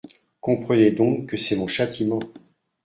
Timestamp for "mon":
1.55-1.67